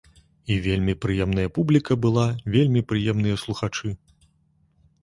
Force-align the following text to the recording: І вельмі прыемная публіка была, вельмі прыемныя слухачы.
І 0.53 0.55
вельмі 0.67 0.95
прыемная 1.05 1.45
публіка 1.57 1.99
была, 2.07 2.25
вельмі 2.57 2.85
прыемныя 2.95 3.35
слухачы. 3.45 3.95